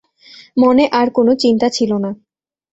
[0.57, 2.11] মনে আর কোনো চিন্তা ছিল না।